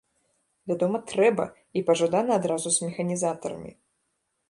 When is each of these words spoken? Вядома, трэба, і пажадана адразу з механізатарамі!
Вядома, 0.71 1.01
трэба, 1.11 1.45
і 1.81 1.85
пажадана 1.91 2.31
адразу 2.41 2.67
з 2.79 2.89
механізатарамі! 2.89 3.71